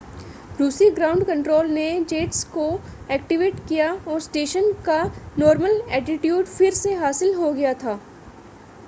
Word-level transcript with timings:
रूसी 0.59 0.89
ground 0.91 1.23
control 1.25 1.67
ने 1.71 1.83
jets 2.05 2.43
को 2.53 2.63
एक्टिवेट 3.11 3.59
किया 3.67 3.91
और 4.07 4.19
स्टेशन 4.21 4.71
का 4.85 4.97
नॉर्मल 5.37 5.79
एटिट्यूड 5.93 6.45
फिर 6.47 6.73
से 6.75 6.93
हासिल 7.03 7.33
हो 7.35 7.53
गया 7.53 7.73
था 7.83 7.99